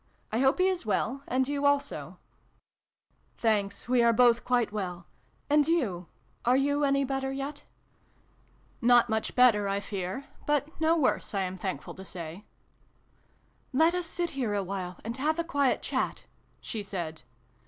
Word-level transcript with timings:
I 0.31 0.39
hope 0.39 0.57
he 0.57 0.67
is 0.67 0.83
well, 0.83 1.21
and 1.27 1.47
you 1.47 1.63
also?"" 1.67 2.17
Thanks, 3.37 3.87
we 3.87 4.01
are 4.01 4.11
both 4.11 4.43
quite 4.43 4.71
well. 4.71 5.05
And 5.47 5.67
you? 5.67 6.07
Are 6.43 6.57
you 6.57 6.83
any 6.83 7.03
better 7.03 7.31
yet?" 7.31 7.57
u 7.57 7.61
2QQ 7.61 7.61
SYLVIE 7.61 8.09
AND 8.09 8.81
BRUNO 8.81 8.95
CONCLUDED. 8.95 8.97
"Not 8.97 9.09
much 9.11 9.35
better, 9.35 9.67
I 9.67 9.79
fear: 9.79 10.25
but 10.47 10.81
no 10.81 10.97
worse, 10.97 11.35
I 11.35 11.41
am 11.43 11.55
thankful 11.59 11.93
to 11.93 12.03
say."" 12.03 12.45
Let 13.73 13.93
us 13.93 14.07
sit 14.07 14.31
here 14.31 14.55
awhile, 14.55 14.97
and 15.03 15.15
have 15.17 15.37
a 15.37 15.43
quiet 15.43 15.83
chat," 15.83 16.23
she 16.61 16.81
said. 16.81 17.21